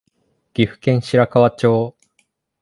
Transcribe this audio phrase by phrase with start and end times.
[0.55, 1.95] 岐阜県白川町